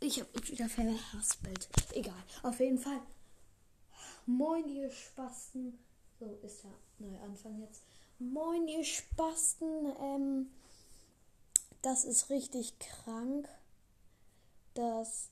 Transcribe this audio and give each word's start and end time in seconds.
Ich 0.00 0.20
habe 0.20 0.28
mich 0.38 0.50
wieder 0.50 0.68
verhaspelt. 0.68 1.68
Egal. 1.92 2.22
Auf 2.42 2.60
jeden 2.60 2.78
Fall. 2.78 3.00
Moin, 4.26 4.68
ihr 4.68 4.90
Spasten. 4.90 5.78
So 6.18 6.38
ist 6.42 6.64
der 6.64 6.70
neue 6.98 7.20
Anfang 7.20 7.60
jetzt. 7.60 7.82
Moin, 8.18 8.68
ihr 8.68 8.84
Spasten. 8.84 9.92
Ähm, 10.00 10.50
das 11.82 12.04
ist 12.04 12.30
richtig 12.30 12.78
krank. 12.78 13.48
Das. 14.74 15.28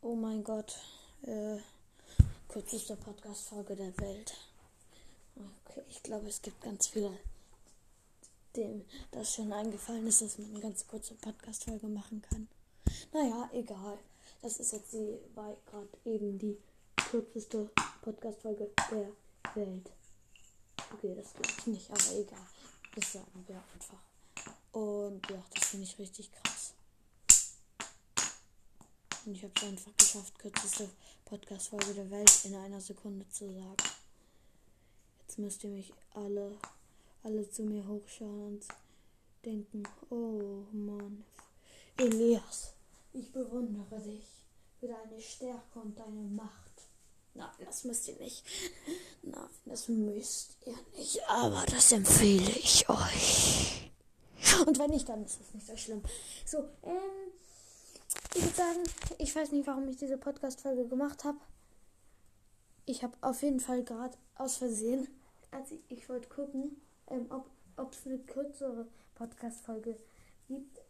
Oh 0.00 0.14
mein 0.14 0.42
Gott. 0.44 0.76
Äh, 1.22 1.58
kürzeste 2.48 2.96
Podcast-Folge 2.96 3.76
der 3.76 3.96
Welt. 3.98 4.34
Okay, 5.36 5.82
ich 5.90 6.02
glaube, 6.02 6.28
es 6.28 6.40
gibt 6.40 6.60
ganz 6.62 6.86
viele, 6.86 7.18
dem 8.56 8.84
das 9.10 9.34
schon 9.34 9.52
eingefallen 9.52 10.06
ist, 10.06 10.22
dass 10.22 10.38
man 10.38 10.50
eine 10.50 10.60
ganz 10.60 10.86
kurze 10.86 11.14
Podcast-Folge 11.14 11.86
machen 11.88 12.22
kann. 12.22 12.48
Naja, 13.12 13.48
egal. 13.52 13.98
Das 14.42 14.58
ist 14.58 14.72
jetzt 14.72 14.92
die, 14.92 15.18
war 15.34 15.56
gerade 15.66 15.88
eben 16.04 16.38
die 16.38 16.56
kürzeste 16.96 17.70
Podcast-Folge 18.02 18.70
der 18.90 19.08
Welt. 19.54 19.90
Okay, 20.92 21.14
das 21.14 21.34
ich 21.58 21.66
nicht, 21.66 21.90
aber 21.90 22.18
egal. 22.18 22.46
Das 22.94 23.12
sagen 23.12 23.44
wir 23.46 23.56
einfach. 23.56 23.98
Und 24.72 25.28
ja, 25.30 25.42
das 25.54 25.68
finde 25.68 25.84
ich 25.84 25.98
richtig 25.98 26.30
krass. 26.32 26.74
Und 29.24 29.34
ich 29.34 29.42
habe 29.42 29.52
es 29.56 29.62
einfach 29.62 29.96
geschafft, 29.96 30.38
kürzeste 30.38 30.88
Podcast-Folge 31.24 31.94
der 31.94 32.10
Welt 32.10 32.44
in 32.44 32.54
einer 32.54 32.80
Sekunde 32.80 33.28
zu 33.30 33.46
sagen. 33.46 33.76
Jetzt 35.20 35.38
müsst 35.38 35.64
ihr 35.64 35.70
mich 35.70 35.92
alle, 36.14 36.56
alle 37.24 37.50
zu 37.50 37.62
mir 37.64 37.86
hochschauen 37.86 38.46
und 38.46 38.64
denken, 39.44 39.82
oh 40.10 40.64
Mann, 40.72 41.24
Elias, 41.96 42.75
ich 43.16 43.32
bewundere 43.32 44.00
dich 44.00 44.44
für 44.78 44.88
deine 44.88 45.20
Stärke 45.20 45.78
und 45.78 45.98
deine 45.98 46.22
Macht. 46.22 46.72
Nein, 47.34 47.48
das 47.64 47.84
müsst 47.84 48.08
ihr 48.08 48.16
nicht. 48.16 48.44
Nein, 49.22 49.48
das 49.64 49.88
müsst 49.88 50.56
ihr 50.66 50.76
nicht. 50.96 51.20
Aber 51.28 51.64
das 51.66 51.92
empfehle 51.92 52.50
ich 52.50 52.88
euch. 52.88 53.90
Und 54.66 54.78
wenn 54.78 54.90
nicht, 54.90 55.08
dann 55.08 55.24
ist 55.24 55.40
es 55.40 55.54
nicht 55.54 55.66
so 55.66 55.76
schlimm. 55.76 56.02
So, 56.44 56.58
ähm, 56.82 57.32
ich 58.34 58.42
würde 58.42 58.56
sagen, 58.56 58.80
ich 59.18 59.34
weiß 59.34 59.52
nicht, 59.52 59.66
warum 59.66 59.88
ich 59.88 59.96
diese 59.96 60.18
Podcast-Folge 60.18 60.86
gemacht 60.86 61.24
habe. 61.24 61.38
Ich 62.84 63.02
habe 63.02 63.16
auf 63.20 63.42
jeden 63.42 63.60
Fall 63.60 63.82
gerade 63.82 64.16
aus 64.36 64.58
Versehen, 64.58 65.08
als 65.50 65.72
ich, 65.72 65.80
ich 65.88 66.08
wollte 66.08 66.28
gucken, 66.28 66.80
ähm, 67.08 67.26
ob 67.30 67.92
es 67.92 68.06
eine 68.06 68.18
kürzere 68.18 68.86
Podcast-Folge 69.14 69.96
gibt 70.48 70.85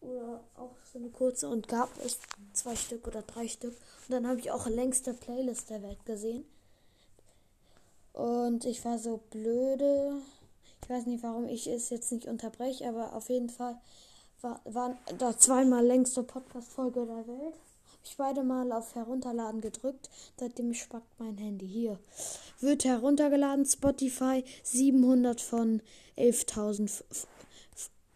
oder 0.00 0.40
auch 0.56 0.76
so 0.92 0.98
eine 0.98 1.08
kurze 1.08 1.48
und 1.48 1.68
gab 1.68 1.90
es 2.04 2.18
zwei 2.52 2.76
Stück 2.76 3.06
oder 3.06 3.22
drei 3.22 3.48
Stück. 3.48 3.76
Und 4.06 4.10
dann 4.14 4.26
habe 4.26 4.40
ich 4.40 4.50
auch 4.50 4.66
längste 4.66 5.14
Playlist 5.14 5.70
der 5.70 5.82
Welt 5.82 6.04
gesehen. 6.06 6.44
Und 8.12 8.64
ich 8.64 8.84
war 8.84 8.98
so 8.98 9.20
blöde. 9.30 10.16
Ich 10.82 10.90
weiß 10.90 11.06
nicht, 11.06 11.22
warum 11.22 11.46
ich 11.46 11.66
es 11.66 11.90
jetzt 11.90 12.10
nicht 12.12 12.26
unterbreche, 12.26 12.88
aber 12.88 13.12
auf 13.14 13.28
jeden 13.28 13.50
Fall 13.50 13.78
war, 14.40 14.60
waren 14.64 14.96
da 15.18 15.36
zweimal 15.36 15.84
längste 15.84 16.22
Podcast-Folge 16.22 17.06
der 17.06 17.26
Welt. 17.28 17.54
Habe 17.54 18.04
ich 18.04 18.16
beide 18.16 18.42
Mal 18.42 18.72
auf 18.72 18.94
Herunterladen 18.94 19.60
gedrückt. 19.60 20.08
Seitdem 20.38 20.72
spackt 20.74 21.18
mein 21.18 21.36
Handy. 21.36 21.66
Hier. 21.66 21.98
Wird 22.60 22.84
heruntergeladen. 22.84 23.66
Spotify 23.66 24.44
700 24.62 25.40
von 25.40 25.82
11.000 26.16 27.02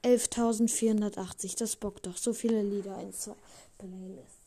11.480. 0.02 1.58
Das 1.58 1.76
bockt 1.76 2.06
doch. 2.06 2.16
So 2.16 2.32
viele 2.32 2.62
Lieder 2.62 3.00
in 3.00 3.12
zwei 3.12 3.34
Playlists. 3.78 4.38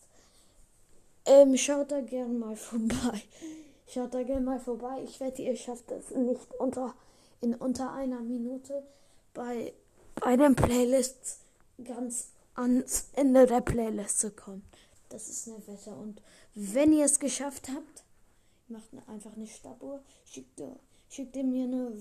Ähm, 1.25 1.57
schaut 1.57 1.91
da 1.91 2.01
gerne 2.01 2.33
mal 2.33 2.55
vorbei. 2.55 3.21
Schaut 3.87 4.13
da 4.13 4.23
gerne 4.23 4.45
mal 4.45 4.59
vorbei. 4.59 5.03
Ich 5.03 5.19
wette, 5.19 5.41
ihr 5.41 5.55
schafft 5.55 5.91
es 5.91 6.11
nicht 6.11 6.53
unter, 6.59 6.93
in 7.41 7.55
unter 7.55 7.93
einer 7.93 8.19
Minute 8.21 8.83
bei, 9.33 9.73
bei 10.15 10.35
den 10.37 10.55
Playlists 10.55 11.39
ganz 11.83 12.29
ans 12.55 13.09
Ende 13.13 13.45
der 13.45 13.61
Playlist 13.61 14.19
zu 14.19 14.31
kommen. 14.31 14.63
Das 15.09 15.29
ist 15.29 15.47
eine 15.47 15.65
Wette. 15.67 15.91
Und 15.91 16.21
wenn 16.55 16.93
ihr 16.93 17.05
es 17.05 17.19
geschafft 17.19 17.69
habt, 17.69 18.03
macht 18.67 18.89
einfach 19.07 19.35
eine 19.35 19.47
Stoppuhr, 19.47 20.01
schickt, 20.25 20.61
schickt 21.09 21.35
ihr 21.35 21.43
mir 21.43 21.65
eine 21.65 21.91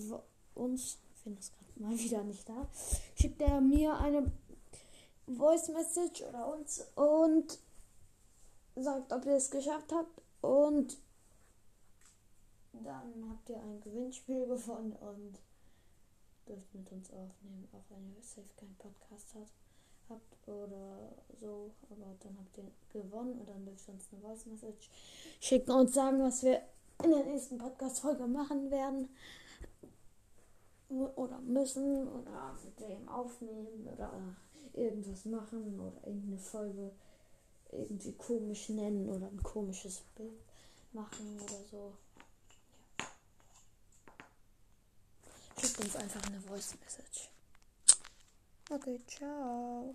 uns, 0.55 0.99
finde 1.25 1.41
das 1.41 1.53
gerade 1.53 1.81
mal 1.81 1.99
wieder 1.99 2.23
nicht 2.23 2.49
da, 2.49 2.69
schickt 3.17 3.41
er 3.43 3.61
mir 3.61 3.99
eine 3.99 4.31
Voice 5.27 5.69
Message 5.71 6.23
oder 6.23 6.55
uns 6.55 6.87
und 6.95 7.59
sagt, 8.77 9.13
ob 9.13 9.25
ihr 9.25 9.37
es 9.37 9.51
geschafft 9.51 9.93
habt. 9.93 10.23
Und 10.43 10.99
dann 12.73 13.31
habt 13.31 13.49
ihr 13.49 13.61
ein 13.61 13.81
Gewinnspiel 13.81 14.47
gewonnen 14.47 14.93
und 14.93 15.41
dürft 16.47 16.75
mit 16.75 16.93
uns 16.93 17.11
aufnehmen, 17.11 17.69
auch 17.73 17.85
wenn 17.89 18.15
ihr 18.15 18.23
safe 18.23 18.49
keinen 18.57 18.77
Podcast 18.77 19.35
habt 19.35 19.53
habt 20.11 20.49
oder 20.49 21.15
so, 21.41 21.71
aber 21.89 22.15
dann 22.21 22.37
habt 22.39 22.59
ihr 22.59 22.71
gewonnen 22.91 23.39
und 23.39 23.49
dann 23.49 23.65
dürft 23.65 23.89
ihr 23.89 23.95
uns 23.95 24.09
eine 24.13 24.21
Voice 24.21 24.45
Message 24.45 24.91
schicken 25.41 25.71
und 25.71 25.91
sagen, 25.91 26.21
was 26.21 26.43
wir 26.43 26.61
in 27.03 27.11
der 27.11 27.25
nächsten 27.25 27.57
Podcast-Folge 27.57 28.27
machen 28.27 28.71
werden 28.71 29.09
oder 30.89 31.39
müssen 31.41 32.09
oder 32.09 32.57
mit 32.65 32.81
dem 32.81 33.09
aufnehmen 33.09 33.89
oder 33.93 34.13
irgendwas 34.75 35.25
machen 35.25 35.81
oder 35.81 36.07
irgendeine 36.07 36.39
Folge 36.39 36.93
irgendwie 37.73 38.13
komisch 38.13 38.69
nennen 38.69 39.09
oder 39.09 39.27
ein 39.27 39.43
komisches 39.43 40.03
Bild 40.17 40.33
machen 40.93 41.41
oder 41.41 41.65
so. 41.71 41.93
Ja. 42.99 43.07
Schickt 45.61 45.81
uns 45.81 45.97
einfach 45.97 46.23
eine 46.27 46.41
Voice 46.41 46.75
Message. 46.81 47.31
Okay, 48.71 49.01
ciao. 49.07 49.95